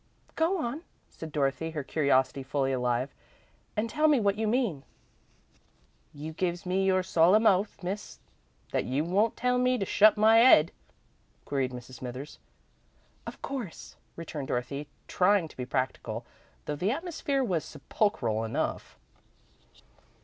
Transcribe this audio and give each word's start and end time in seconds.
"Go 0.35 0.57
on," 0.57 0.81
said 1.11 1.31
Dorothy, 1.31 1.69
her 1.69 1.83
curiosity 1.83 2.41
fully 2.41 2.71
alive, 2.71 3.13
"and 3.77 3.87
tell 3.87 4.07
me 4.07 4.19
what 4.19 4.35
you 4.35 4.47
mean." 4.47 4.81
"You 6.11 6.33
gives 6.33 6.65
me 6.65 6.83
your 6.83 7.03
solemn 7.03 7.45
oath, 7.45 7.83
Miss, 7.83 8.17
that 8.71 8.85
you 8.85 9.03
won't 9.05 9.37
tell 9.37 9.59
me 9.59 9.77
to 9.77 9.85
shut 9.85 10.17
my 10.17 10.41
'ead?" 10.41 10.71
queried 11.45 11.71
Mrs. 11.71 11.99
Smithers. 11.99 12.39
"Of 13.27 13.43
course," 13.43 13.95
returned 14.15 14.47
Dorothy, 14.47 14.87
trying 15.07 15.47
to 15.49 15.55
be 15.55 15.67
practical, 15.67 16.25
though 16.65 16.75
the 16.75 16.89
atmosphere 16.89 17.43
was 17.43 17.63
sepulchral 17.63 18.43
enough. 18.43 18.97